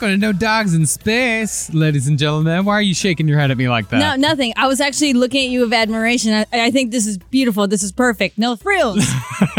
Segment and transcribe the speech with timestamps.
[0.00, 2.64] Welcome to No Dogs in Space, ladies and gentlemen.
[2.64, 3.98] Why are you shaking your head at me like that?
[3.98, 4.52] No, nothing.
[4.56, 6.32] I was actually looking at you with admiration.
[6.32, 7.66] I, I think this is beautiful.
[7.66, 8.38] This is perfect.
[8.38, 9.04] No frills.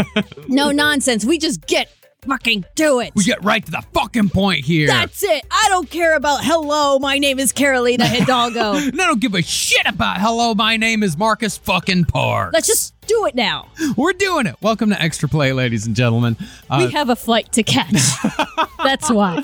[0.48, 1.26] no nonsense.
[1.26, 1.90] We just get
[2.22, 3.12] fucking to it.
[3.14, 4.86] We get right to the fucking point here.
[4.86, 5.44] That's it.
[5.50, 8.74] I don't care about hello, my name is Carolina Hidalgo.
[8.90, 12.54] And I don't give a shit about hello, my name is Marcus fucking Parks.
[12.54, 13.66] Let's just do it now.
[13.96, 14.54] We're doing it.
[14.60, 16.36] Welcome to Extra Play, ladies and gentlemen.
[16.70, 17.92] Uh, we have a flight to catch.
[18.84, 19.42] That's why.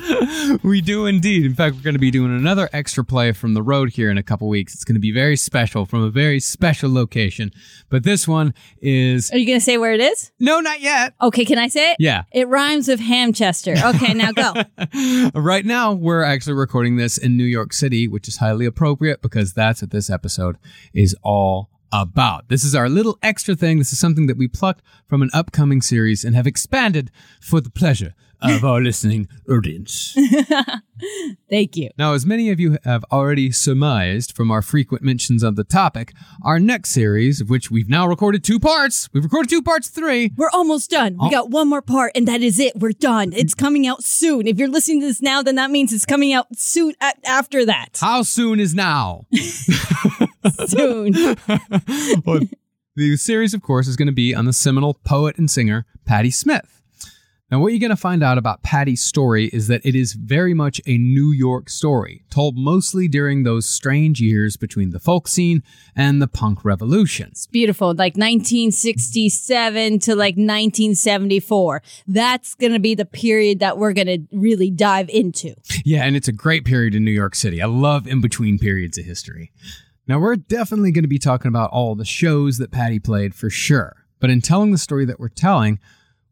[0.63, 1.45] we do indeed.
[1.45, 4.19] In fact, we're going to be doing another Extra Play from the road here in
[4.19, 4.73] a couple weeks.
[4.73, 7.51] It's going to be very special from a very special location.
[7.89, 9.33] But this one is.
[9.33, 10.31] Are you going to say where it is?
[10.39, 11.15] No, not yet.
[11.21, 11.97] Okay, can I say it?
[11.99, 12.23] Yeah.
[12.33, 13.75] It rhymes with Hamchester.
[13.97, 14.55] Okay, now go.
[15.35, 19.55] right now, we're actually recording this in New York City, which is highly appropriate because
[19.55, 20.57] that's what this episode
[20.95, 22.49] is all about.
[22.49, 23.79] This is our little extra thing.
[23.79, 27.11] This is something that we plucked from an upcoming series and have expanded
[27.41, 30.15] for the pleasure of our listening audience.
[31.51, 31.91] Thank you.
[31.99, 36.13] Now, as many of you have already surmised from our frequent mentions of the topic,
[36.43, 40.33] our next series, of which we've now recorded two parts, we've recorded two parts three.
[40.37, 41.15] We're almost done.
[41.21, 41.31] We Oh.
[41.31, 42.75] got one more part, and that is it.
[42.77, 43.33] We're done.
[43.33, 44.47] It's coming out soon.
[44.47, 47.65] If you're listening to this now, then that means it's coming out soon a- after
[47.65, 47.99] that.
[48.01, 49.27] How soon is now?
[50.67, 51.13] soon.
[52.25, 52.41] well,
[52.97, 56.31] the series, of course, is going to be on the seminal poet and singer Patti
[56.31, 56.77] Smith.
[57.49, 60.53] Now, what you're going to find out about Patti's story is that it is very
[60.53, 65.63] much a New York story, told mostly during those strange years between the folk scene
[65.95, 67.29] and the punk revolution.
[67.31, 67.89] It's beautiful.
[67.89, 71.83] Like 1967 to like 1974.
[72.09, 75.55] That's going to be the period that we're going to really dive into.
[75.85, 77.63] Yeah, and it's a great period in New York City.
[77.63, 79.53] I love in between periods of history.
[80.09, 83.51] Now, we're definitely going to be talking about all the shows that Patti played for
[83.51, 84.05] sure.
[84.21, 85.81] But in telling the story that we're telling,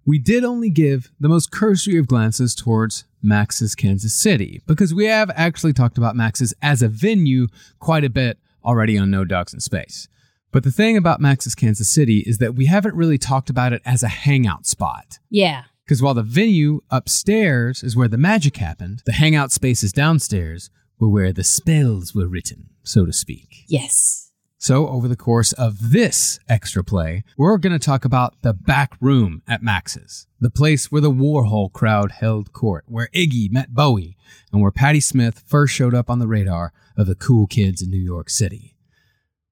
[0.06, 5.06] we did only give the most cursory of glances towards Max's Kansas City, because we
[5.06, 7.48] have actually talked about Max's as a venue
[7.78, 10.08] quite a bit already on No Dogs in Space.
[10.52, 13.82] But the thing about Max's Kansas City is that we haven't really talked about it
[13.84, 15.18] as a hangout spot.
[15.30, 15.64] Yeah.
[15.84, 20.70] Because while the venue upstairs is where the magic happened, the hangout space is downstairs
[20.98, 23.64] were where the spells were written, so to speak.
[23.68, 24.24] Yes.
[24.64, 28.96] So, over the course of this extra play, we're going to talk about the back
[28.98, 34.16] room at Max's, the place where the Warhol crowd held court, where Iggy met Bowie,
[34.50, 37.90] and where Patti Smith first showed up on the radar of the cool kids in
[37.90, 38.74] New York City.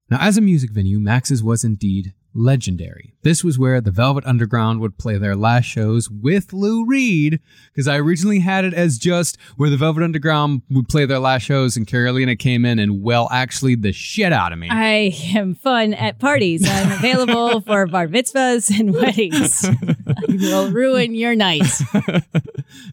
[0.09, 3.13] Now, as a music venue, Max's was indeed legendary.
[3.21, 7.39] This was where the Velvet Underground would play their last shows with Lou Reed,
[7.71, 11.43] because I originally had it as just where the Velvet Underground would play their last
[11.43, 14.67] shows, and Carolina came in and, well, actually, the shit out of me.
[14.69, 16.67] I am fun at parties.
[16.67, 19.65] I'm available for bar mitzvahs and weddings.
[20.07, 21.71] I will ruin your night.
[21.93, 22.23] and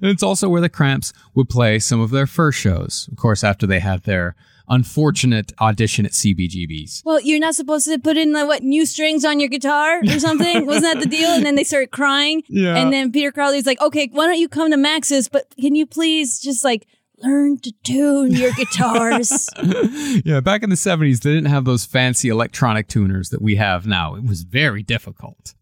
[0.03, 3.67] it's also where the Cramps would play some of their first shows, of course, after
[3.67, 4.37] they had their
[4.71, 7.03] unfortunate audition at CBGB's.
[7.05, 10.19] Well, you're not supposed to put in the what new strings on your guitar or
[10.19, 10.65] something.
[10.67, 11.29] Wasn't that the deal?
[11.29, 12.43] And then they started crying.
[12.49, 12.77] Yeah.
[12.77, 15.29] And then Peter Crowley's like, "Okay, why don't you come to Max's?
[15.29, 16.87] But can you please just like
[17.19, 19.49] learn to tune your guitars?"
[20.25, 23.87] yeah, back in the 70s, they didn't have those fancy electronic tuners that we have
[23.87, 24.15] now.
[24.15, 25.55] It was very difficult.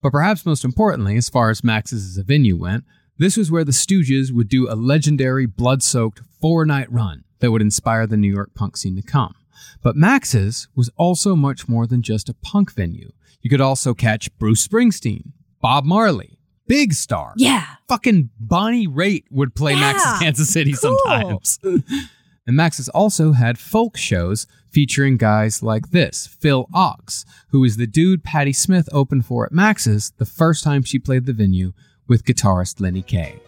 [0.00, 2.84] But perhaps most importantly, as far as Max's as a venue went,
[3.18, 7.50] this was where the Stooges would do a legendary blood soaked four night run that
[7.50, 9.34] would inspire the New York punk scene to come.
[9.82, 13.10] But Max's was also much more than just a punk venue.
[13.42, 17.32] You could also catch Bruce Springsteen, Bob Marley, Big Star.
[17.36, 17.64] yeah.
[17.88, 20.96] Fucking Bonnie Raitt would play Yeah, Max's Kansas City cool.
[21.04, 21.58] sometimes.
[22.46, 27.86] And Max's also had folk shows featuring guys like this Phil Ochs, who is the
[27.86, 31.74] dude Patti Smith opened for at Max's the first time she played the venue
[32.06, 33.38] with guitarist Lenny Kaye.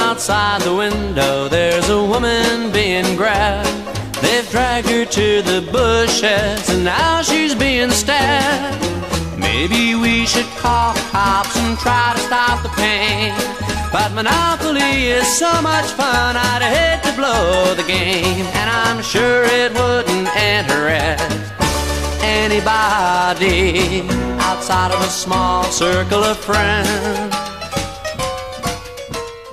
[0.00, 3.68] Outside the window, there's a woman being grabbed.
[4.22, 8.80] They've dragged her to the bushes, and now she's being stabbed.
[9.38, 13.32] Maybe we should call cops and try to stop the pain.
[13.92, 18.46] But Monopoly is so much fun, I'd hate to blow the game.
[18.58, 21.50] And I'm sure it wouldn't interest
[22.22, 24.08] anybody
[24.38, 27.39] outside of a small circle of friends.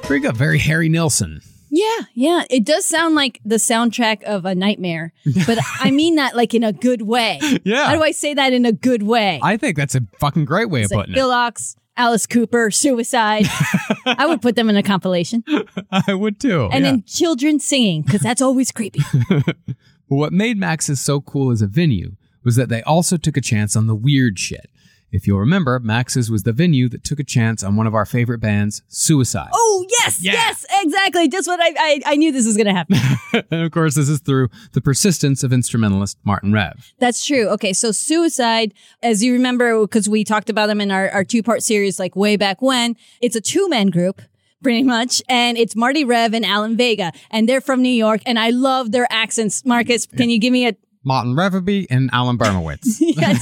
[0.08, 1.42] Pretty good, very Harry Nilsson.
[1.70, 2.46] Yeah, yeah.
[2.50, 5.12] It does sound like the soundtrack of a nightmare,
[5.46, 7.42] but I mean that like in a good way.
[7.66, 7.88] Yeah.
[7.88, 9.42] How do I say that in a good way?
[9.44, 12.72] I think that's a fucking great way it's of like putting Phil Ochs, Alice Cooper,
[12.72, 13.48] Suicide.
[14.06, 15.44] I would put them in a compilation.
[15.92, 16.70] I would too.
[16.72, 16.92] And yeah.
[16.92, 19.02] then children singing, because that's always creepy.
[20.10, 23.42] But what made Max's so cool as a venue was that they also took a
[23.42, 24.70] chance on the weird shit.
[25.12, 28.06] If you'll remember, Max's was the venue that took a chance on one of our
[28.06, 29.50] favorite bands, Suicide.
[29.54, 30.34] Oh, yes, Yeah.
[30.34, 31.30] yes, exactly.
[31.30, 32.98] Just what I, I, I knew this was going to happen.
[33.52, 36.94] and of course, this is through the persistence of instrumentalist Martin Rev.
[37.00, 37.48] That's true.
[37.50, 41.42] Okay, so Suicide, as you remember, because we talked about them in our, our two
[41.42, 44.22] part series, like way back when, it's a two man group.
[44.64, 45.22] Pretty much.
[45.30, 47.12] And it's Marty Rev and Alan Vega.
[47.30, 48.22] And they're from New York.
[48.26, 49.64] And I love their accents.
[49.64, 50.76] Marcus, can you give me a
[51.08, 52.98] Martin Reverby and Alan Bermowitz.
[53.00, 53.42] yes.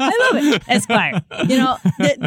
[0.00, 0.62] I love it.
[0.66, 1.22] Esquire.
[1.46, 1.76] You know,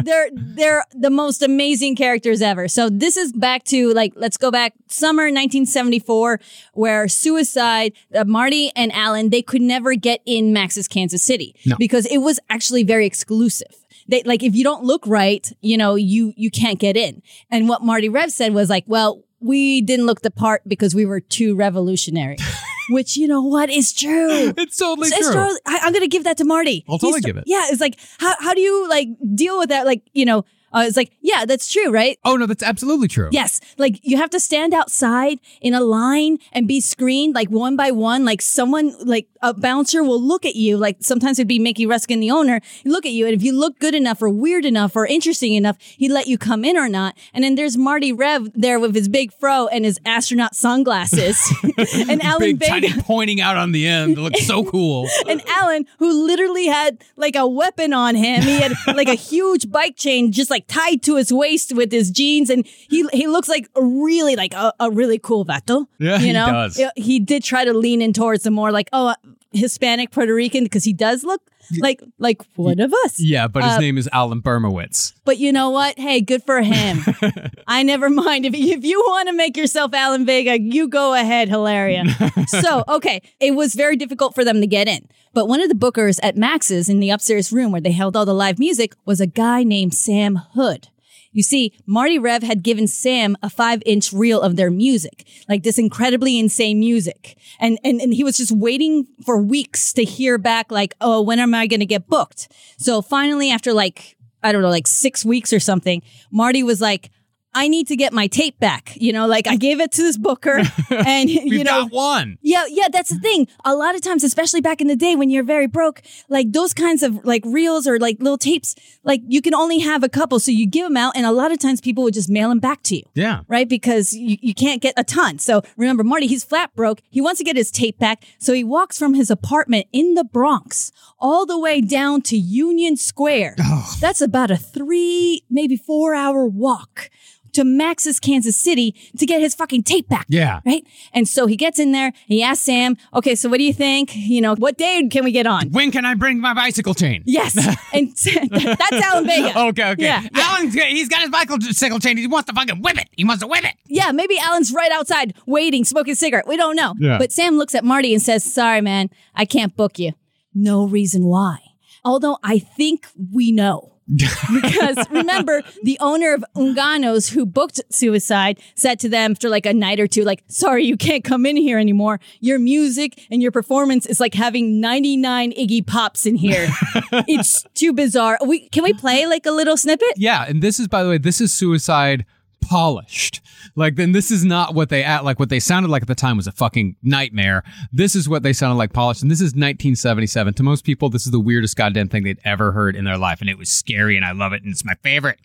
[0.04, 2.68] they're they're the most amazing characters ever.
[2.68, 6.40] So this is back to like let's go back summer 1974
[6.74, 11.74] where Suicide, uh, Marty and Alan, they could never get in Max's Kansas City No.
[11.78, 13.74] because it was actually very exclusive.
[14.08, 17.22] They like if you don't look right, you know, you you can't get in.
[17.50, 21.06] And what Marty Rev said was like, well, we didn't look the part because we
[21.06, 22.36] were too revolutionary.
[22.90, 24.52] Which you know what is true.
[24.58, 25.32] it's totally It's true.
[25.34, 26.84] totally- I, am gonna give that to Marty.
[26.88, 27.44] I'll totally He's- give it.
[27.46, 29.86] Yeah, it's like how how do you like deal with that?
[29.86, 32.18] Like you know, uh, it's like yeah, that's true, right?
[32.24, 33.28] Oh, no, that's absolutely true.
[33.30, 37.76] Yes, like you have to stand outside in a line and be screened like one
[37.76, 38.24] by one.
[38.24, 40.76] Like someone, like a bouncer will look at you.
[40.76, 43.78] Like sometimes it'd be Mickey Ruskin, the owner, look at you, and if you look
[43.78, 47.16] good enough or weird enough or interesting enough, he'd let you come in or not.
[47.32, 51.40] And then there's Marty Rev there with his big fro and his astronaut sunglasses,
[52.08, 54.18] and Alan Big, tiny pointing out on the end.
[54.18, 55.08] It looks so cool.
[55.28, 59.70] And Alan, who literally had like a weapon on him, he had like a huge
[59.70, 63.48] bike chain just like tied to his waist with his jeans, and he he looks
[63.48, 65.86] like a really like a, a really cool vato.
[65.98, 66.78] Yeah, you he know, does.
[66.78, 69.14] Yeah, He did try to lean in towards the more like oh
[69.52, 71.42] Hispanic Puerto Rican because he does look
[71.80, 73.20] like like one of us.
[73.20, 75.12] Yeah, but his Uh, name is Alan Bermowitz.
[75.24, 75.98] But you know what?
[75.98, 77.00] Hey, good for him.
[77.68, 78.44] I never mind.
[78.46, 82.04] If, if you want to make yourself Alan Vega, you go ahead, Hilaria.
[82.48, 85.06] so, okay, it was very difficult for them to get in.
[85.32, 88.26] But one of the bookers at Max's in the upstairs room where they held all
[88.26, 90.88] the live music was a guy named Sam Hood.
[91.32, 95.62] You see, Marty Rev had given Sam a five inch reel of their music, like
[95.62, 97.36] this incredibly insane music.
[97.60, 101.38] And, and, and he was just waiting for weeks to hear back, like, oh, when
[101.38, 102.48] am I going to get booked?
[102.78, 107.10] So finally, after like, I don't know, like six weeks or something, Marty was like,
[107.52, 108.92] I need to get my tape back.
[108.96, 112.38] You know, like I gave it to this booker and, you know, got one.
[112.42, 113.48] yeah, yeah, that's the thing.
[113.64, 116.72] A lot of times, especially back in the day when you're very broke, like those
[116.72, 120.38] kinds of like reels or like little tapes, like you can only have a couple.
[120.38, 122.60] So you give them out and a lot of times people would just mail them
[122.60, 123.02] back to you.
[123.14, 123.40] Yeah.
[123.48, 123.68] Right?
[123.68, 125.38] Because you, you can't get a ton.
[125.38, 127.00] So remember, Marty, he's flat broke.
[127.10, 128.24] He wants to get his tape back.
[128.38, 132.96] So he walks from his apartment in the Bronx all the way down to Union
[132.96, 133.56] Square.
[134.00, 137.10] That's about a three, maybe four hour walk
[137.54, 140.26] to Max's Kansas City to get his fucking tape back.
[140.28, 140.60] Yeah.
[140.64, 140.86] Right?
[141.12, 144.14] And so he gets in there, he asks Sam, okay, so what do you think?
[144.14, 145.70] You know, what day can we get on?
[145.70, 147.22] When can I bring my bicycle chain?
[147.26, 147.56] Yes.
[147.92, 149.58] and that's Alan Vega.
[149.58, 150.02] Okay, okay.
[150.02, 150.28] Yeah, yeah.
[150.34, 152.16] Alan's he's got his bicycle chain.
[152.16, 153.08] He wants to fucking whip it.
[153.16, 153.74] He wants to whip it.
[153.86, 156.46] Yeah, maybe Alan's right outside waiting, smoking a cigarette.
[156.46, 156.94] We don't know.
[156.98, 157.18] Yeah.
[157.18, 160.12] But Sam looks at Marty and says, sorry, man, I can't book you.
[160.54, 161.58] No reason why.
[162.04, 163.96] Although I think we know.
[164.16, 169.74] Because remember, the owner of Ungano's who booked suicide said to them after like a
[169.74, 172.20] night or two, like, sorry, you can't come in here anymore.
[172.40, 176.68] Your music and your performance is like having 99 Iggy Pops in here.
[177.28, 178.38] it's too bizarre.
[178.44, 180.12] We can we play like a little snippet?
[180.16, 182.24] Yeah, and this is by the way, this is Suicide
[182.70, 183.40] polished.
[183.74, 186.14] Like then this is not what they at like what they sounded like at the
[186.14, 187.64] time was a fucking nightmare.
[187.92, 190.54] This is what they sounded like polished, and this is 1977.
[190.54, 193.40] To most people, this is the weirdest goddamn thing they'd ever heard in their life,
[193.40, 195.40] and it was scary, and I love it, and it's my favorite.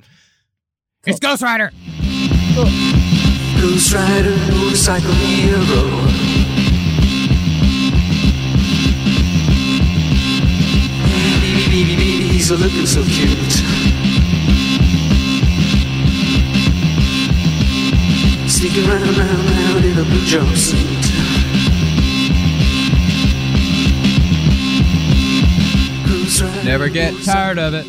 [1.06, 1.72] It's Ghost Rider.
[3.60, 6.36] Ghost Rider, motorcycle hero.
[11.76, 14.05] He's looking so cute.
[18.66, 21.06] Sneaking round, round, round in a blue jumpsuit.
[26.66, 27.86] Never get tired of it.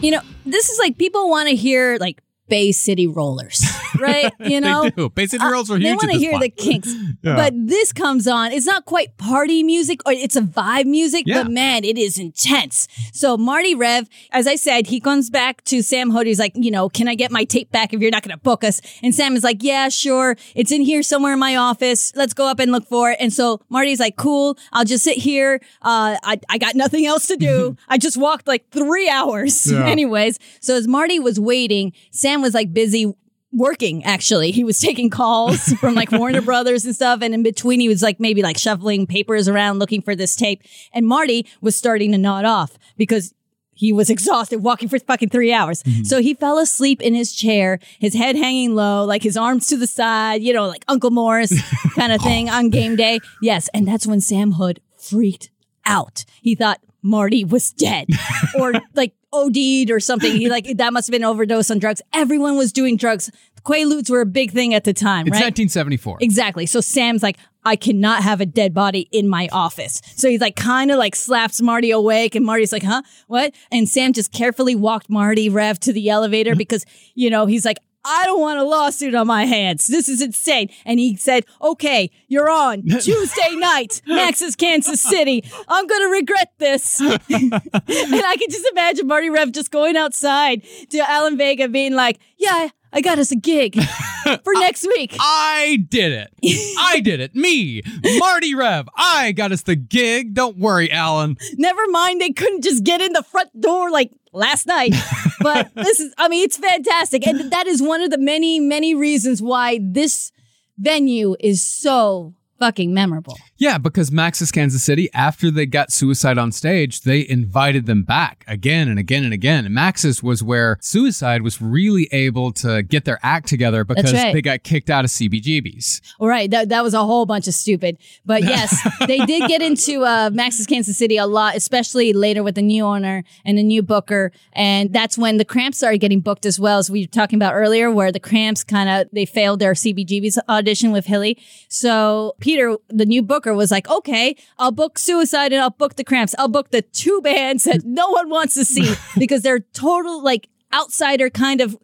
[0.00, 3.64] You know, this is like people want to hear like Bay City Rollers,
[3.98, 4.32] right?
[4.40, 5.08] You know, they do.
[5.10, 6.42] Bay City Uh, Rollers are they want to hear point.
[6.42, 6.92] the kinks,
[7.22, 7.36] Yeah.
[7.36, 8.52] but this comes on.
[8.52, 11.42] It's not quite party music, or it's a vibe music, Yeah.
[11.42, 12.88] but man, it is intense.
[13.12, 16.26] So Marty Rev, as I said, he comes back to Sam Hood.
[16.26, 18.42] He's like, you know, can I get my tape back if you're not going to
[18.42, 18.80] book us?
[19.02, 20.36] And Sam is like, yeah, sure.
[20.54, 22.12] It's in here somewhere in my office.
[22.16, 23.18] Let's go up and look for it.
[23.20, 24.56] And so Marty's like, cool.
[24.72, 25.60] I'll just sit here.
[25.82, 27.76] Uh, I I got nothing else to do.
[27.88, 29.86] I just walked like three hours, Yeah.
[29.86, 30.38] anyways.
[30.60, 33.12] So as Marty was waiting, Sam was like busy
[33.52, 37.80] working actually he was taking calls from like warner brothers and stuff and in between
[37.80, 41.74] he was like maybe like shuffling papers around looking for this tape and marty was
[41.74, 43.34] starting to nod off because
[43.80, 45.82] he was exhausted walking for fucking three hours.
[45.84, 46.02] Mm-hmm.
[46.02, 49.78] So he fell asleep in his chair, his head hanging low, like his arms to
[49.78, 51.50] the side, you know, like Uncle Morris
[51.94, 52.24] kind of oh.
[52.24, 53.20] thing on game day.
[53.40, 53.70] Yes.
[53.72, 55.50] And that's when Sam Hood freaked
[55.86, 56.26] out.
[56.42, 58.08] He thought Marty was dead
[58.58, 60.32] or like OD'd or something.
[60.32, 62.02] He like, that must have been overdose on drugs.
[62.12, 63.30] Everyone was doing drugs.
[63.64, 65.44] Quaaludes were a big thing at the time, It's right?
[65.44, 66.18] 1974.
[66.20, 66.66] Exactly.
[66.66, 70.00] So Sam's like, I cannot have a dead body in my office.
[70.16, 73.02] So he's like, kind of like slaps Marty awake, and Marty's like, huh?
[73.26, 73.54] What?
[73.70, 77.76] And Sam just carefully walked Marty Rev to the elevator because, you know, he's like,
[78.04, 79.86] I don't want a lawsuit on my hands.
[79.86, 80.70] This is insane.
[80.84, 85.44] And he said, okay, you're on Tuesday night, Max's Kansas City.
[85.68, 87.00] I'm going to regret this.
[87.00, 87.20] and
[87.54, 92.70] I can just imagine Marty Rev just going outside to Alan Vega being like, yeah,
[92.92, 93.80] I got us a gig
[94.44, 95.14] for next week.
[95.20, 96.76] I did it.
[96.78, 97.34] I did it.
[97.34, 97.82] Me,
[98.18, 98.88] Marty Rev.
[98.96, 100.34] I got us the gig.
[100.34, 101.36] Don't worry, Alan.
[101.56, 104.94] Never mind, they couldn't just get in the front door like last night.
[105.40, 107.26] But this is, I mean, it's fantastic.
[107.26, 110.32] And that is one of the many, many reasons why this
[110.78, 113.36] venue is so fucking memorable.
[113.60, 118.42] Yeah, because Max's Kansas City, after they got Suicide on stage, they invited them back
[118.48, 119.66] again and again and again.
[119.66, 124.32] And Max's was where Suicide was really able to get their act together because right.
[124.32, 126.00] they got kicked out of CBGB's.
[126.18, 127.98] All right, that, that was a whole bunch of stupid.
[128.24, 128.74] But yes,
[129.06, 132.86] they did get into uh, Max's Kansas City a lot, especially later with the new
[132.86, 134.32] owner and the new booker.
[134.54, 137.52] And that's when the Cramps started getting booked as well, as we were talking about
[137.52, 141.36] earlier, where the Cramps kind of, they failed their CBGB's audition with Hilly.
[141.68, 146.04] So Peter, the new booker, was like, okay, I'll book Suicide and I'll book the
[146.04, 146.34] Cramps.
[146.38, 150.48] I'll book the two bands that no one wants to see because they're total, like,
[150.72, 151.76] outsider kind of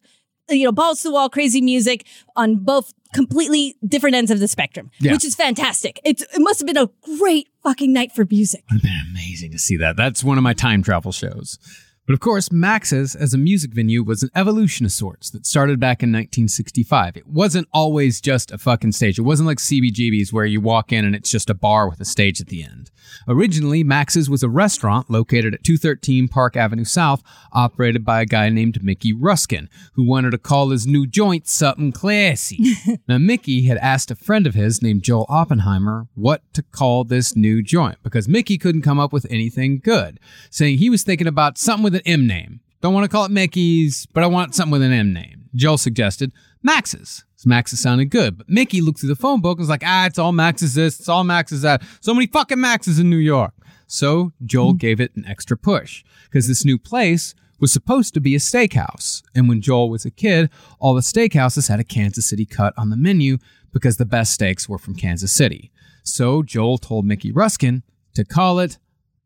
[0.49, 2.07] you know, balls to the wall, crazy music
[2.37, 5.13] on both completely different ends of the spectrum, Yeah.
[5.13, 5.99] which is fantastic.
[6.05, 8.63] It's, it must have been a great fucking night for music.
[8.71, 9.97] Would have been amazing to see that.
[9.97, 11.59] That's one of my time travel shows.
[12.07, 15.81] But of course, Max's as a music venue was an evolution of sorts that started
[15.81, 17.17] back in 1965.
[17.17, 19.19] It wasn't always just a fucking stage.
[19.19, 22.05] It wasn't like CBGB's where you walk in and it's just a bar with a
[22.05, 22.93] stage at the end.
[23.29, 27.23] Originally, Max's was a restaurant located at 213 Park Avenue South,
[27.53, 31.93] operated by a guy named Mickey Ruskin, who wanted to call his new joint something
[31.93, 32.75] classy.
[33.09, 37.35] now, Mickey had asked a friend of his named Joel Oppenheimer what to call this
[37.35, 40.21] new joint because Mickey couldn't come up with anything good,
[40.51, 42.61] saying he was thinking about something with an M name.
[42.81, 45.49] Don't want to call it Mickey's, but I want something with an M name.
[45.55, 47.25] Joel suggested Max's.
[47.47, 50.19] Max's sounded good, but Mickey looked through the phone book and was like, ah, it's
[50.19, 51.83] all Max's this, it's all Max's that.
[52.01, 53.55] So many fucking Max's in New York.
[53.87, 58.35] So Joel gave it an extra push because this new place was supposed to be
[58.35, 59.23] a steakhouse.
[59.35, 60.51] And when Joel was a kid,
[60.81, 63.39] all the steakhouses had a Kansas City cut on the menu
[63.73, 65.71] because the best steaks were from Kansas City.
[66.03, 67.85] So Joel told Mickey Ruskin
[68.15, 68.79] to call it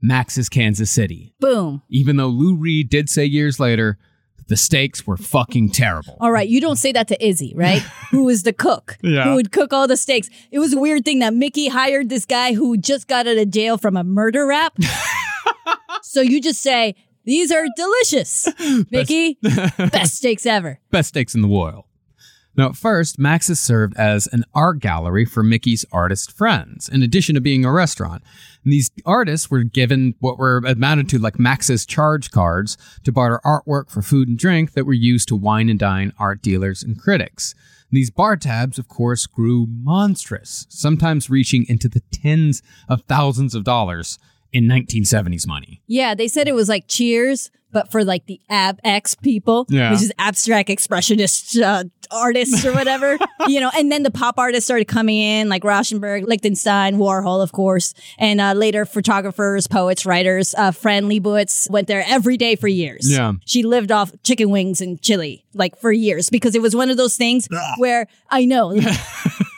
[0.03, 1.83] Max's Kansas City, Boom.
[1.91, 3.99] even though Lou Reed did say years later
[4.37, 6.17] that the steaks were fucking terrible.
[6.21, 7.81] All right, you don't say that to Izzy, right?
[8.11, 8.97] who was the cook?
[9.03, 9.25] Yeah.
[9.25, 10.31] Who would cook all the steaks?
[10.51, 13.51] It was a weird thing that Mickey hired this guy who just got out of
[13.51, 14.77] jail from a murder rap.
[16.03, 18.49] so you just say, these are delicious,
[18.91, 19.39] Mickey.
[19.43, 20.81] Best steaks ever.
[20.91, 21.85] best steaks in the world.
[22.57, 27.35] Now, at first, Max's served as an art gallery for Mickey's artist friends, in addition
[27.37, 28.23] to being a restaurant.
[28.65, 33.41] And these artists were given what were amounted to like Max's charge cards to barter
[33.45, 37.01] artwork for food and drink that were used to wine and dine art dealers and
[37.01, 37.55] critics.
[37.91, 43.65] These bar tabs, of course, grew monstrous, sometimes reaching into the tens of thousands of
[43.65, 44.19] dollars
[44.53, 45.83] in 1970s money.
[45.87, 49.93] Yeah, they said it was like Cheers, but for like the AbEx people, Yeah.
[49.93, 53.71] which is abstract expressionist uh, artists or whatever, you know.
[53.77, 58.41] And then the pop artists started coming in, like Rauschenberg, Lichtenstein, Warhol, of course, and
[58.41, 60.55] uh, later photographers, poets, writers.
[60.57, 63.11] Uh, Fran Lebowitz went there every day for years.
[63.11, 63.33] Yeah.
[63.47, 66.97] she lived off chicken wings and chili like for years because it was one of
[66.97, 67.49] those things
[67.79, 68.73] where I know.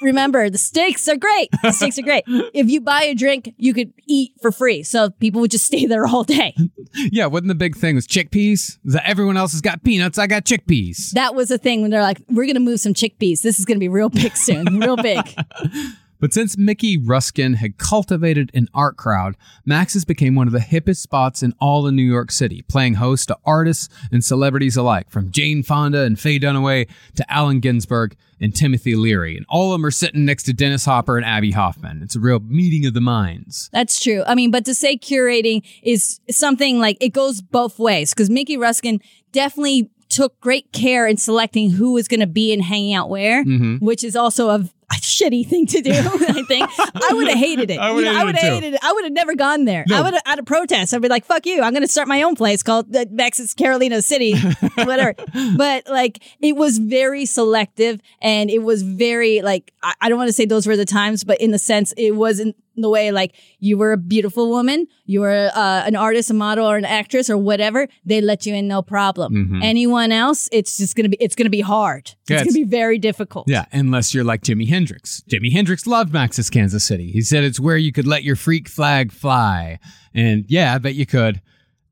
[0.02, 1.48] Remember, the steaks are great.
[1.62, 2.24] The steaks are great.
[2.54, 4.82] If you buy a drink, you could eat for free.
[4.82, 6.54] So people would just stay there all day.
[6.94, 8.78] Yeah, wasn't the big thing was chickpeas?
[8.84, 10.18] That everyone else has got peanuts?
[10.18, 11.12] I got chickpeas.
[11.12, 13.42] That was a thing when they're like, we're going to move some chickpeas.
[13.42, 15.20] This is going to be real big soon, real big.
[16.22, 19.36] But since Mickey Ruskin had cultivated an art crowd,
[19.66, 23.26] Max's became one of the hippest spots in all of New York City, playing host
[23.26, 28.54] to artists and celebrities alike, from Jane Fonda and Faye Dunaway to Allen Ginsberg and
[28.54, 29.36] Timothy Leary.
[29.36, 32.02] And all of them are sitting next to Dennis Hopper and Abbie Hoffman.
[32.04, 33.68] It's a real meeting of the minds.
[33.72, 34.22] That's true.
[34.24, 38.56] I mean, but to say curating is something like it goes both ways because Mickey
[38.56, 39.00] Ruskin
[39.32, 43.44] definitely took great care in selecting who was going to be and hanging out where,
[43.44, 43.84] mm-hmm.
[43.84, 45.90] which is also a, a shitty thing to do.
[45.94, 47.78] I think I would have hated it.
[47.78, 48.54] I know, hated would have too.
[48.54, 48.80] hated it.
[48.82, 49.84] I would have never gone there.
[49.88, 49.98] No.
[49.98, 50.94] I would have out of protest.
[50.94, 51.62] I'd be like, "Fuck you!
[51.62, 54.38] I'm going to start my own place called uh, Max's Carolina City,
[54.74, 55.14] whatever."
[55.56, 60.28] but like, it was very selective, and it was very like I, I don't want
[60.28, 63.34] to say those were the times, but in the sense, it wasn't the way like
[63.58, 67.28] you were a beautiful woman, you were uh, an artist, a model, or an actress,
[67.28, 67.88] or whatever.
[68.04, 69.60] They let you in, no problem.
[69.62, 72.10] Anyone else, it's just gonna be it's gonna be hard.
[72.28, 73.48] Yeah, it's it's- gonna be very difficult.
[73.48, 75.22] Yeah, unless you're like Jimi Hendrix.
[75.28, 77.10] Jimi Hendrix loved Max's Kansas City.
[77.10, 79.78] He said it's where you could let your freak flag fly.
[80.14, 81.40] And yeah, I bet you could,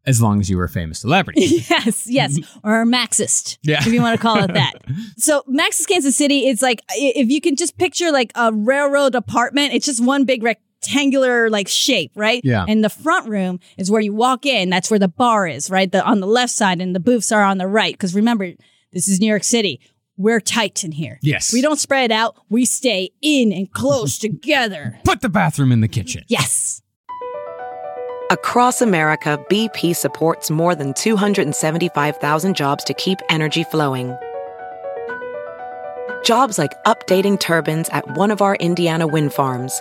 [0.06, 1.40] as long as you were a famous celebrity.
[1.70, 3.78] Yes, yes, or a Maxist, Yeah.
[3.80, 4.72] if you want to call it that.
[5.16, 9.72] so Max's Kansas City, it's like if you can just picture like a railroad apartment,
[9.72, 10.42] it's just one big
[10.80, 12.40] rectangular like shape, right?
[12.44, 12.64] Yeah.
[12.68, 14.70] And the front room is where you walk in.
[14.70, 15.90] That's where the bar is, right?
[15.90, 17.94] The on the left side, and the booths are on the right.
[17.94, 18.52] Because remember,
[18.92, 19.80] this is New York City.
[20.16, 21.18] We're tight in here.
[21.22, 21.52] Yes.
[21.52, 22.36] We don't spread out.
[22.50, 24.98] We stay in and close together.
[25.04, 26.24] Put the bathroom in the kitchen.
[26.28, 26.82] Yes.
[28.30, 34.16] Across America, BP supports more than 275,000 jobs to keep energy flowing.
[36.22, 39.80] Jobs like updating turbines at one of our Indiana wind farms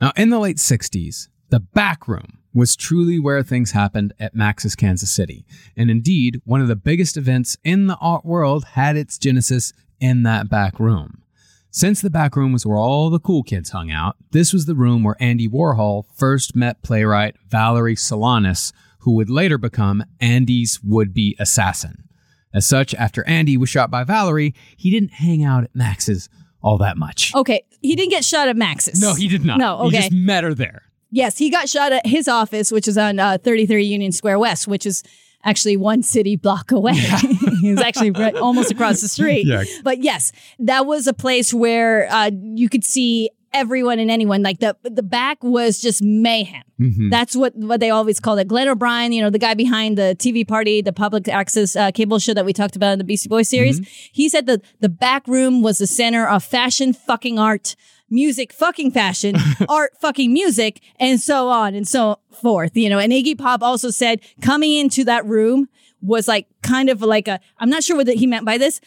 [0.00, 4.74] Now, in the late 60s, the back room was truly where things happened at Max's
[4.74, 5.44] Kansas City.
[5.76, 10.22] And indeed, one of the biggest events in the art world had its genesis in
[10.22, 11.22] that back room.
[11.70, 14.74] Since the back room was where all the cool kids hung out, this was the
[14.74, 21.14] room where Andy Warhol first met playwright Valerie Solanas, who would later become Andy's would
[21.14, 22.08] be assassin.
[22.52, 26.28] As such, after Andy was shot by Valerie, he didn't hang out at Max's
[26.62, 27.34] all that much.
[27.34, 27.62] Okay.
[27.82, 29.00] He didn't get shot at Max's.
[29.00, 29.58] No, he did not.
[29.58, 29.96] No, okay.
[29.96, 30.82] He just met her there.
[31.10, 34.68] Yes, he got shot at his office, which is on uh, 33 Union Square West,
[34.68, 35.02] which is
[35.44, 36.94] actually one city block away.
[36.94, 39.46] he was actually right, almost across the street.
[39.46, 39.64] Yeah.
[39.82, 44.42] But yes, that was a place where uh, you could see everyone and anyone.
[44.42, 46.62] Like the the back was just mayhem.
[46.80, 47.10] Mhm.
[47.10, 48.48] That's what what they always called it.
[48.48, 52.18] Glenn O'Brien, you know, the guy behind the TV party, the public access uh, cable
[52.18, 53.80] show that we talked about in the Beastie Boys series.
[54.12, 57.76] He said that the back room was the center of fashion, fucking art.
[58.12, 59.36] Music, fucking fashion,
[59.68, 62.76] art, fucking music, and so on and so forth.
[62.76, 65.68] You know, and Iggy Pop also said coming into that room
[66.02, 68.80] was like kind of like a, I'm not sure what he meant by this,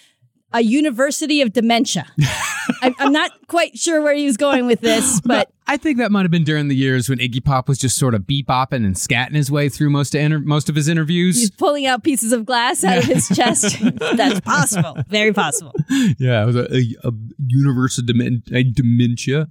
[0.54, 2.06] a university of dementia.
[2.82, 6.12] I, I'm not quite sure where he was going with this, but I think that
[6.12, 8.96] might have been during the years when Iggy Pop was just sort of bebopping and
[8.96, 11.40] scatting his way through most of inter- most of his interviews.
[11.40, 13.78] he's pulling out pieces of glass out of his chest.
[14.16, 14.98] That's possible.
[15.08, 15.74] Very possible.
[16.20, 17.12] yeah, it was a, a, a
[17.48, 19.48] universal demen- a dementia.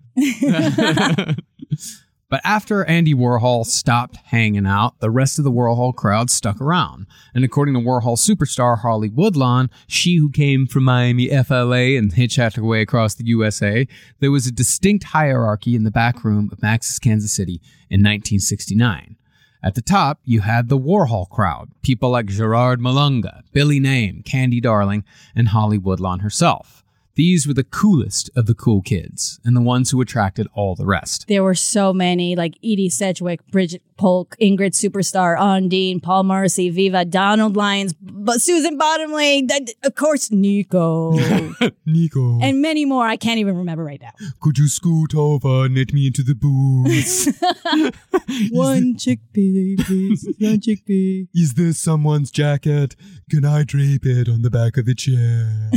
[2.33, 7.07] But after Andy Warhol stopped hanging out, the rest of the Warhol crowd stuck around.
[7.35, 12.57] And according to Warhol superstar Holly Woodlawn, she who came from Miami, FLA, and hitchhiked
[12.57, 13.87] her way across the USA,
[14.21, 19.17] there was a distinct hierarchy in the back room of Max's Kansas City in 1969.
[19.63, 24.59] At the top, you had the Warhol crowd, people like Gerard Malanga, Billy Name, Candy
[24.59, 25.05] Darling,
[25.37, 26.83] and Holly Woodlawn herself.
[27.15, 30.87] These were the coolest of the cool kids, and the ones who attracted all the
[30.87, 31.27] rest.
[31.29, 37.05] There were so many, like Edie Sedgwick, Brigid Polk, Ingrid Superstar, Ondine, Paul Morrissey, Viva,
[37.05, 39.49] Donald Lyons, but Susan Bottomley,
[39.85, 41.13] of course, Nico,
[41.87, 43.07] Nico, and many more.
[43.07, 44.13] I can't even remember right now.
[44.41, 47.27] could you scoot over and let me into the booth?
[48.53, 50.27] One chickpea, please.
[50.41, 51.29] One chickpea.
[51.35, 52.97] Is this someone's jacket?
[53.31, 55.71] Can I drape it on the back of the chair?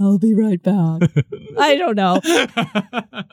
[0.00, 1.10] I'll be right back.
[1.58, 2.20] I don't know.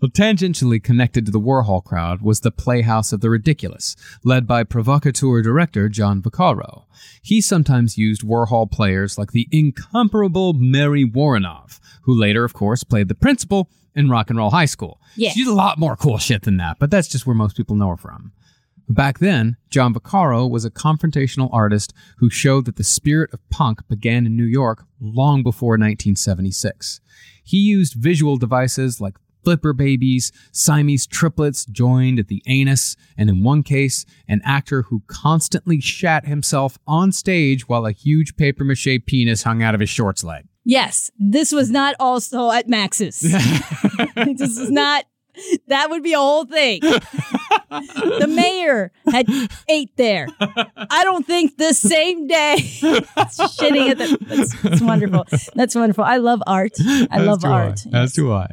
[0.00, 4.64] Well, tangentially connected to the Warhol crowd was the Playhouse of the Ridiculous, led by
[4.64, 6.84] provocateur director John Vaccaro.
[7.22, 13.06] He sometimes used Warhol players like the incomparable Mary Woronov, who later, of course, played
[13.06, 15.00] the principal in Rock and Roll High School.
[15.14, 15.30] Yeah.
[15.30, 17.76] She did a lot more cool shit than that, but that's just where most people
[17.76, 18.32] know her from.
[18.88, 23.86] Back then, John Vaccaro was a confrontational artist who showed that the spirit of punk
[23.88, 27.00] began in New York long before 1976.
[27.44, 29.14] He used visual devices like
[29.44, 35.02] flipper babies, Siamese triplets joined at the anus, and in one case, an actor who
[35.06, 39.90] constantly shat himself on stage while a huge paper mache penis hung out of his
[39.90, 40.46] shorts leg.
[40.64, 43.20] Yes, this was not also at Max's.
[43.20, 45.04] this is not.
[45.68, 46.80] That would be a whole thing.
[46.80, 49.26] the mayor had
[49.68, 50.28] ate there.
[50.38, 52.56] I don't think the same day.
[52.60, 54.18] shitting at the.
[54.20, 55.24] That's, that's wonderful.
[55.54, 56.04] That's wonderful.
[56.04, 56.72] I love art.
[56.80, 57.80] I As love art.
[57.92, 58.50] As do I.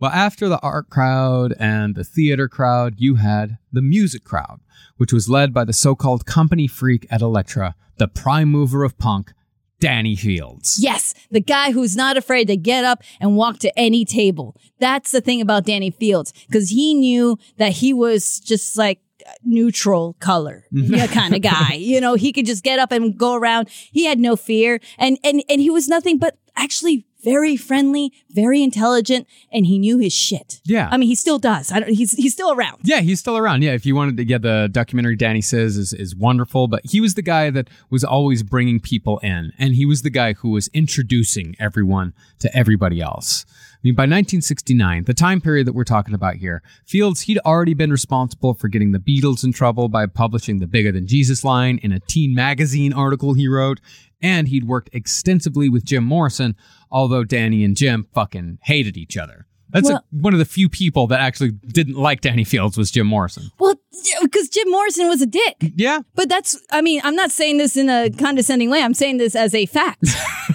[0.00, 4.60] Well, after the art crowd and the theater crowd, you had the music crowd,
[4.96, 8.98] which was led by the so called company freak at Elektra, the prime mover of
[8.98, 9.32] punk,
[9.80, 10.78] Danny Fields.
[10.80, 14.56] Yes, the guy who's not afraid to get up and walk to any table.
[14.80, 19.00] That's the thing about Danny Fields because he knew that he was just like
[19.44, 20.94] neutral color mm-hmm.
[20.94, 21.74] yeah, kind of guy.
[21.88, 23.68] You know, he could just get up and go around.
[23.70, 28.62] He had no fear and and and he was nothing but actually very friendly, very
[28.62, 30.60] intelligent, and he knew his shit.
[30.64, 30.88] Yeah.
[30.90, 31.72] I mean, he still does.
[31.72, 32.80] I don't, he's he's still around.
[32.84, 33.62] Yeah, he's still around.
[33.62, 37.00] Yeah, if you wanted to get the documentary, Danny Says is, is wonderful, but he
[37.00, 40.50] was the guy that was always bringing people in, and he was the guy who
[40.50, 43.44] was introducing everyone to everybody else.
[43.78, 47.74] I mean, by 1969, the time period that we're talking about here, Fields, he'd already
[47.74, 51.78] been responsible for getting the Beatles in trouble by publishing the Bigger Than Jesus line
[51.80, 53.80] in a teen magazine article he wrote,
[54.20, 56.56] and he'd worked extensively with Jim Morrison,
[56.90, 59.47] although Danny and Jim fucking hated each other.
[59.70, 62.90] That's Well- a, one of the few people that actually didn't like Danny Fields was
[62.90, 63.50] Jim Morrison.
[63.58, 63.74] Well,
[64.22, 65.56] because Jim Morrison was a dick.
[65.74, 66.00] Yeah.
[66.14, 68.82] But that's, I mean, I'm not saying this in a condescending way.
[68.82, 70.04] I'm saying this as a fact.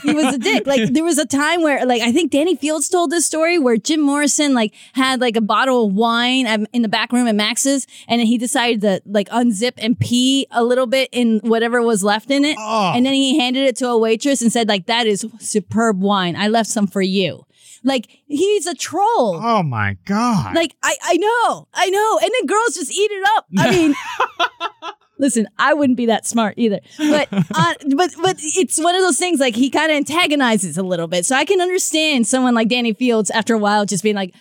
[0.02, 0.65] he was a dick.
[0.65, 3.78] Like, there was a time where, like, I think Danny Fields told this story where
[3.78, 7.86] Jim Morrison, like, had like a bottle of wine in the back room at Max's,
[8.08, 12.04] and then he decided to, like, unzip and pee a little bit in whatever was
[12.04, 12.56] left in it.
[12.58, 12.93] Ah.
[12.95, 16.36] And then he handed it to a waitress and said, like, that is superb wine.
[16.36, 17.45] I left some for you.
[17.84, 19.39] Like, he's a troll.
[19.43, 20.56] Oh my God.
[20.56, 23.46] Like I, I know, I know, and then girls just eat it up.
[23.58, 23.96] I mean,
[25.19, 29.17] listen, I wouldn't be that smart either, but uh, but but it's one of those
[29.17, 29.39] things.
[29.39, 32.93] Like he kind of antagonizes a little bit, so I can understand someone like Danny
[32.93, 34.34] Fields after a while just being like,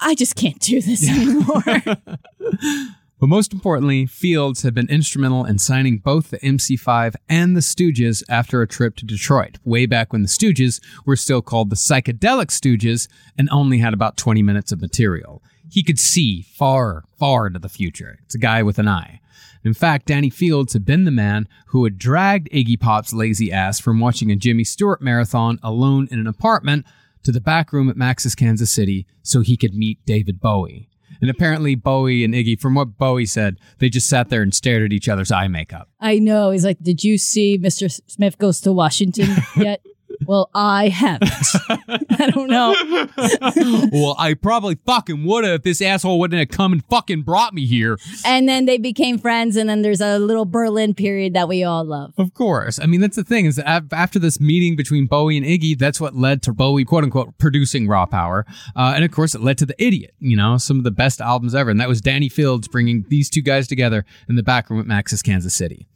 [0.00, 1.62] I just can't do this anymore.
[3.18, 8.22] But most importantly, Fields had been instrumental in signing both the MC5 and the Stooges
[8.28, 12.48] after a trip to Detroit, way back when the Stooges were still called the Psychedelic
[12.48, 15.42] Stooges and only had about 20 minutes of material.
[15.68, 18.18] he could see far, far into the future.
[18.24, 19.20] It's a guy with an eye.
[19.64, 23.80] In fact, Danny Fields had been the man who had dragged Iggy Pop's lazy ass
[23.80, 26.86] from watching a Jimmy Stewart marathon alone in an apartment
[27.24, 30.88] to the back room at Max's Kansas City so he could meet David Bowie.
[31.20, 34.82] And apparently, Bowie and Iggy, from what Bowie said, they just sat there and stared
[34.82, 35.88] at each other's eye makeup.
[36.00, 36.50] I know.
[36.50, 37.90] He's like, Did you see Mr.
[38.06, 39.84] Smith Goes to Washington yet?
[40.26, 41.30] Well, I haven't.
[42.20, 42.74] I don't know.
[43.92, 47.54] well, I probably fucking would have if this asshole wouldn't have come and fucking brought
[47.54, 47.98] me here.
[48.24, 51.84] And then they became friends, and then there's a little Berlin period that we all
[51.84, 52.12] love.
[52.18, 52.78] Of course.
[52.78, 56.00] I mean, that's the thing is that after this meeting between Bowie and Iggy, that's
[56.00, 58.44] what led to Bowie, quote unquote, producing Raw Power.
[58.74, 61.20] Uh, and of course, it led to The Idiot, you know, some of the best
[61.20, 61.70] albums ever.
[61.70, 64.86] And that was Danny Fields bringing these two guys together in the back room at
[64.86, 65.86] Max's Kansas City.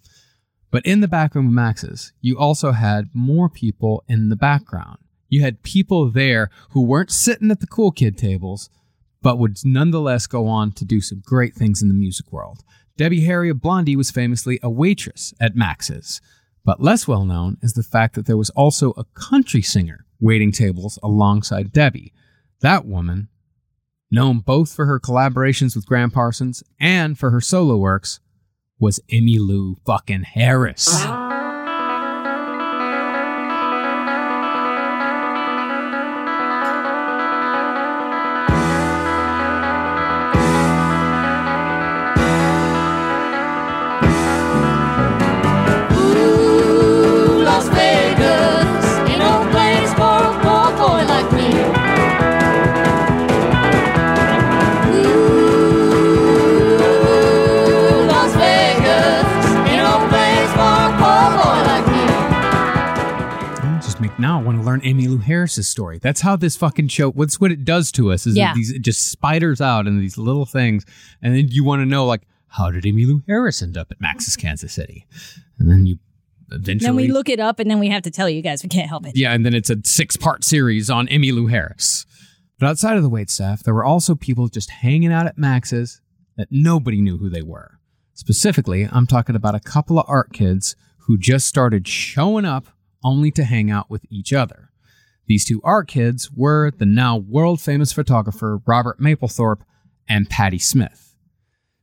[0.71, 4.99] But in the back room of Max's, you also had more people in the background.
[5.29, 8.71] You had people there who weren't sitting at the cool kid tables,
[9.23, 12.63] but would nonetheless go on to do some great things in the music world.
[12.97, 16.21] Debbie Harry of Blondie was famously a waitress at Max's,
[16.65, 20.53] but less well known is the fact that there was also a country singer waiting
[20.53, 22.13] tables alongside Debbie.
[22.61, 23.29] That woman,
[24.11, 28.21] known both for her collaborations with Gram Parsons and for her solo works,
[28.81, 30.89] was Emmylou fucking Harris.
[30.91, 31.30] Ah.
[65.51, 65.99] Emmylou Harris's story.
[65.99, 67.11] That's how this fucking show.
[67.11, 68.53] What's what it does to us is Yeah.
[68.53, 70.85] it these it just spiders out into these little things,
[71.23, 74.37] and then you want to know like how did Emmylou Harris end up at Max's
[74.37, 75.07] Kansas City,
[75.59, 75.99] and then you
[76.51, 78.63] eventually Then we look it up, and then we have to tell you guys.
[78.63, 79.17] We can't help it.
[79.17, 82.07] Yeah, and then it's a six part series on Emmylou Harris.
[82.59, 86.01] But outside of the wait staff, there were also people just hanging out at Max's
[86.37, 87.79] that nobody knew who they were.
[88.15, 92.67] Specifically, I'm talking about a couple of art kids who just started showing up
[93.03, 94.70] only to hang out with each other.
[95.31, 99.63] These two art kids were the now world famous photographer Robert Mapplethorpe
[100.09, 101.15] and Patti Smith.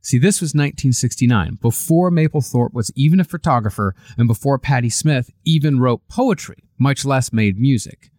[0.01, 5.79] See, this was 1969, before Mapplethorpe was even a photographer and before Patti Smith even
[5.79, 8.09] wrote poetry, much less made music.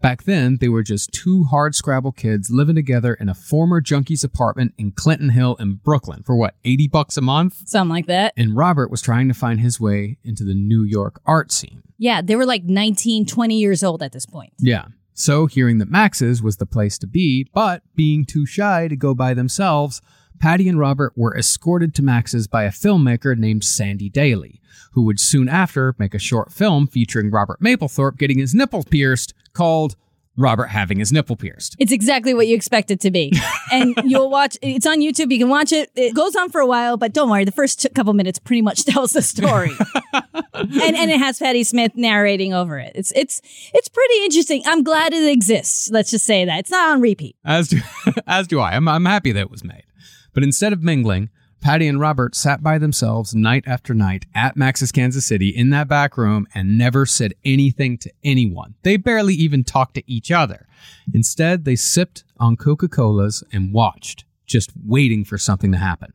[0.00, 4.22] Back then, they were just two hard scrabble kids living together in a former junkie's
[4.22, 7.66] apartment in Clinton Hill in Brooklyn for what, 80 bucks a month?
[7.66, 8.32] Something like that.
[8.36, 11.82] And Robert was trying to find his way into the New York art scene.
[11.98, 14.52] Yeah, they were like 19, 20 years old at this point.
[14.60, 14.86] Yeah.
[15.14, 19.14] So, hearing that Max's was the place to be, but being too shy to go
[19.14, 20.00] by themselves,
[20.38, 24.60] Patti and Robert were escorted to Max's by a filmmaker named Sandy Daley,
[24.92, 29.34] who would soon after make a short film featuring Robert Mapplethorpe getting his nipple pierced
[29.58, 29.96] called
[30.36, 31.74] Robert Having His Nipple Pierced.
[31.80, 33.32] It's exactly what you expect it to be.
[33.70, 35.30] And you'll watch, it's on YouTube.
[35.30, 35.90] You can watch it.
[35.94, 37.44] It goes on for a while, but don't worry.
[37.44, 39.72] The first t- couple minutes pretty much tells the story.
[40.54, 42.92] and, and it has Patti Smith narrating over it.
[42.94, 43.42] It's, it's,
[43.74, 44.62] it's pretty interesting.
[44.64, 45.90] I'm glad it exists.
[45.90, 46.60] Let's just say that.
[46.60, 47.36] It's not on repeat.
[47.44, 47.80] As do,
[48.26, 48.74] as do I.
[48.74, 49.84] I'm, I'm happy that it was made.
[50.32, 51.28] But instead of mingling,
[51.60, 55.88] Patti and Robert sat by themselves night after night at Max's Kansas City in that
[55.88, 58.74] back room and never said anything to anyone.
[58.82, 60.66] They barely even talked to each other.
[61.12, 66.12] Instead, they sipped on Coca Colas and watched, just waiting for something to happen.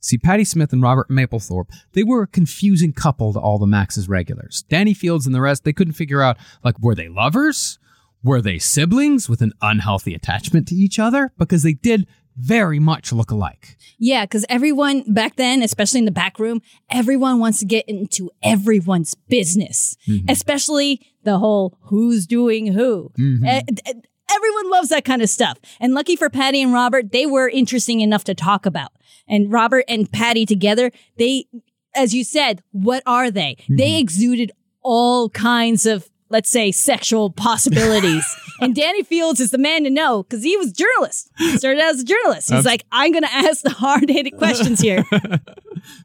[0.00, 4.08] See, Patti Smith and Robert Mapplethorpe, they were a confusing couple to all the Max's
[4.08, 4.64] regulars.
[4.68, 7.78] Danny Fields and the rest, they couldn't figure out, like, were they lovers?
[8.22, 11.32] Were they siblings with an unhealthy attachment to each other?
[11.38, 12.06] Because they did
[12.38, 13.76] very much look alike.
[13.98, 18.30] Yeah, because everyone back then, especially in the back room, everyone wants to get into
[18.42, 19.96] everyone's business,
[20.28, 23.10] especially the whole who's doing who.
[23.44, 23.92] Eh, eh,
[24.34, 25.58] everyone loves that kind of stuff.
[25.80, 28.92] And lucky for Patti and Robert, they were interesting enough to talk about.
[29.26, 31.46] And Robert and Patti together, they,
[31.94, 33.56] as you said, what are they?
[33.68, 38.24] They exuded all kinds of, let's say, sexual possibilities.
[38.60, 41.30] and Danny Fields is the man to know because he was a journalist.
[41.38, 42.52] He started out as a journalist.
[42.52, 45.04] He's like, I'm going to ask the hard hitting questions here.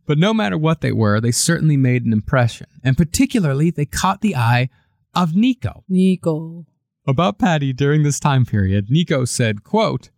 [0.06, 2.68] But no matter what they were, they certainly made an impression.
[2.84, 4.70] And particularly, they caught the eye
[5.16, 5.84] of Nico.
[5.88, 6.66] Nico.
[7.08, 10.10] About Patti during this time period, Nico said, quote,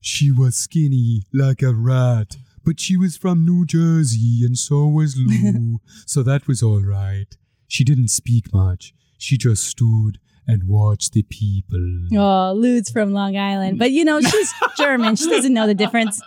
[0.00, 5.16] She was skinny like a rat, but she was from New Jersey and so was
[5.16, 7.36] Lou, so that was all right.
[7.66, 8.92] She didn't speak much.
[9.22, 12.08] She just stood and watched the people.
[12.14, 15.14] Oh, Lude's from Long Island, but you know she's German.
[15.14, 16.20] She doesn't know the difference.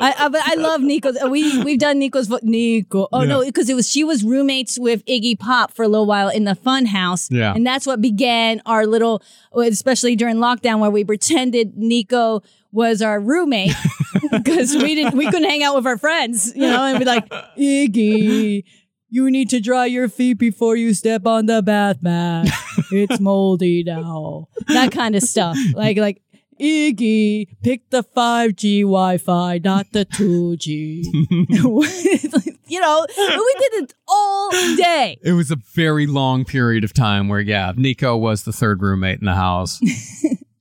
[0.00, 1.16] I, I but I love Nico's.
[1.28, 3.08] We we've done Nico's vo- Nico.
[3.12, 6.28] Oh no, because it was she was roommates with Iggy Pop for a little while
[6.28, 7.28] in the Fun House.
[7.30, 7.52] Yeah.
[7.54, 9.20] and that's what began our little,
[9.52, 13.74] especially during lockdown, where we pretended Nico was our roommate
[14.30, 17.28] because we didn't we couldn't hang out with our friends, you know, and be like
[17.58, 18.62] Iggy.
[19.16, 22.48] You need to dry your feet before you step on the bath mat.
[22.92, 24.48] It's moldy now.
[24.66, 25.56] That kind of stuff.
[25.74, 26.20] Like like
[26.60, 31.02] Iggy, pick the 5G Wi-Fi, not the 2G.
[32.68, 35.18] you know, we did it all day.
[35.22, 39.20] It was a very long period of time where, yeah, Nico was the third roommate
[39.20, 39.80] in the house.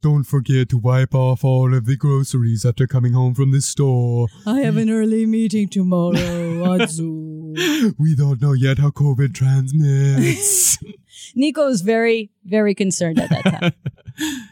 [0.01, 4.27] Don't forget to wipe off all of the groceries after coming home from the store.
[4.45, 7.35] I have an early meeting tomorrow on Zoom.
[7.97, 10.77] We don't know yet how COVID transmits.
[11.35, 13.73] Nico was very, very concerned at that time.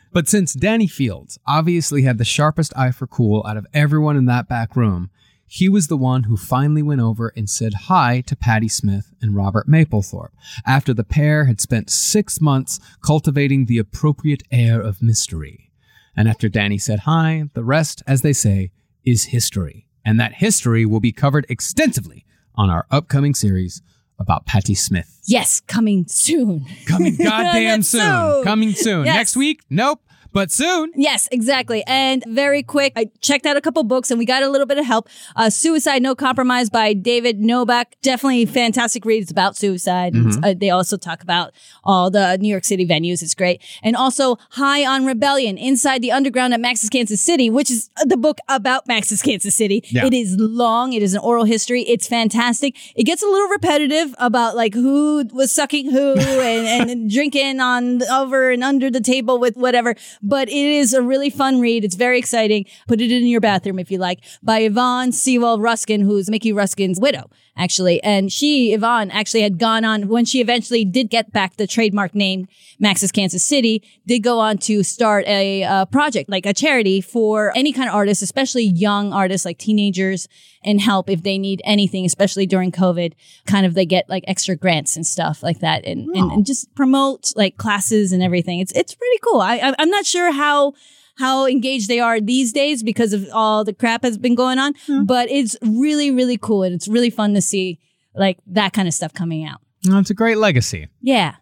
[0.14, 4.26] but since Danny Fields obviously had the sharpest eye for cool out of everyone in
[4.26, 5.10] that back room,
[5.48, 9.36] he was the one who finally went over and said hi to Patti Smith and
[9.36, 10.32] Robert Mapplethorpe
[10.66, 15.72] after the pair had spent six months cultivating the appropriate air of mystery.
[16.16, 18.72] And after Danny said hi, the rest, as they say,
[19.06, 19.88] is history.
[20.06, 23.82] And that history will be covered extensively on our upcoming series
[24.20, 25.20] about Patti Smith.
[25.26, 26.66] Yes, coming soon.
[26.88, 28.02] Coming goddamn soon.
[28.02, 28.44] Soon.
[28.44, 29.06] Coming soon.
[29.06, 29.16] Yes.
[29.16, 29.62] Next week?
[29.70, 30.02] Nope.
[30.34, 30.92] But soon.
[30.96, 31.84] Yes, exactly.
[31.86, 34.80] And very quick, I checked out a couple books and we got a little bit
[34.80, 35.08] of help.
[35.36, 37.94] Uh, Suicide No Compromise by David Nobakht.
[38.02, 40.14] Definitely fantastic reads about suicide.
[40.14, 40.44] Mhm.
[40.44, 41.52] uh, they also talk about
[41.84, 43.22] all the New York City venues.
[43.22, 43.62] It's great.
[43.84, 48.18] And also High on Rebellion, Inside the Underground at Max's Kansas City, which is the
[48.18, 49.84] book about Max's Kansas City.
[49.92, 50.06] Yeah.
[50.08, 50.94] It is long.
[50.94, 51.84] It is an oral history.
[51.84, 52.76] It's fantastic.
[52.96, 58.02] It gets a little repetitive about like who was sucking who and, and drinking on
[58.10, 59.96] over and under the table with whatever.
[60.24, 61.84] But it is a really fun read.
[61.84, 62.66] It's very exciting.
[62.88, 64.24] Put it in your bathroom if you like.
[64.42, 68.02] By Yvonne Sewall Ruskin, who's Mickey Ruskin's widow, actually.
[68.04, 72.16] And she, Yvonne, actually had gone on when she eventually did get back the trademark
[72.16, 72.48] name
[72.80, 77.56] Max's Kansas City, did go on to start a uh, project, like a charity for
[77.56, 80.28] any kind of artists, especially young artists like teenagers
[80.64, 83.14] and help if they need anything, especially during COVID.
[83.46, 86.74] Kind of they get like extra grants and stuff like that and, and, and just
[86.76, 88.60] promote like classes and everything.
[88.60, 89.42] It's, it's pretty cool.
[89.42, 90.74] I, I'm not sure how,
[91.18, 94.74] how engaged they are these days because of all the crap has been going on,
[94.74, 95.04] mm-hmm.
[95.04, 96.64] but it's really, really cool.
[96.64, 97.80] And it's really fun to see
[98.16, 99.62] like that kind of stuff coming out.
[99.88, 100.88] Well, it's a great legacy.
[101.02, 101.36] Yeah.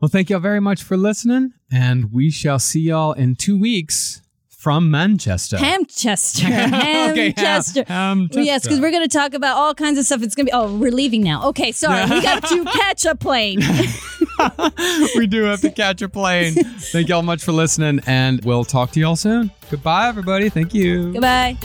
[0.00, 4.20] Well, thank y'all very much for listening, and we shall see y'all in two weeks
[4.56, 5.56] from Manchester.
[5.58, 6.46] Hamchester.
[7.10, 7.84] Okay, Hamchester.
[7.86, 10.22] Ham- Well, yes, because we're going to talk about all kinds of stuff.
[10.22, 11.46] It's going to be, oh, we're leaving now.
[11.48, 12.02] Okay, sorry.
[12.10, 13.60] we got to catch a plane.
[15.16, 16.54] we do have to catch a plane.
[16.54, 19.50] Thank y'all much for listening, and we'll talk to y'all soon.
[19.70, 20.48] Goodbye, everybody.
[20.48, 21.12] Thank you.
[21.12, 21.56] Goodbye.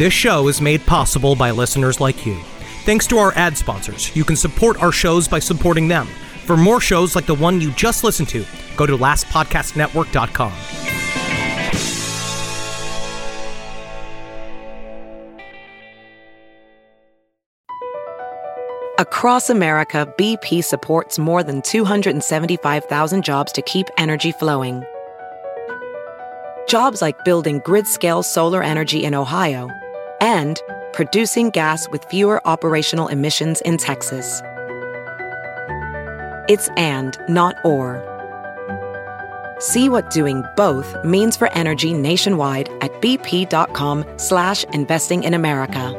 [0.00, 2.38] This show is made possible by listeners like you.
[2.86, 6.06] Thanks to our ad sponsors, you can support our shows by supporting them.
[6.46, 8.46] For more shows like the one you just listened to,
[8.78, 10.52] go to lastpodcastnetwork.com.
[18.98, 24.82] Across America, BP supports more than 275,000 jobs to keep energy flowing.
[26.66, 29.68] Jobs like building grid scale solar energy in Ohio
[30.20, 30.60] and
[30.92, 34.42] producing gas with fewer operational emissions in Texas.
[36.48, 38.06] It's and, not or.
[39.60, 45.96] See what doing both means for energy nationwide at bp.com slash investing in America.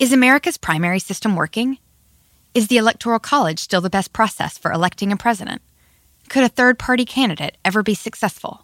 [0.00, 1.78] Is America's primary system working?
[2.52, 5.62] Is the Electoral College still the best process for electing a president?
[6.28, 8.63] Could a third party candidate ever be successful?